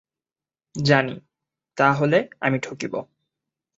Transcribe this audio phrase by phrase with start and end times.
[0.75, 1.15] জানি,
[1.77, 2.93] তা হলে আমি ঠকব।